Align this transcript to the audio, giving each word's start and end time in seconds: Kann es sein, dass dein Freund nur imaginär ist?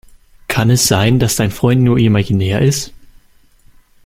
Kann 0.47 0.71
es 0.71 0.87
sein, 0.87 1.19
dass 1.19 1.35
dein 1.35 1.51
Freund 1.51 1.83
nur 1.83 1.99
imaginär 1.99 2.63
ist? 2.63 2.91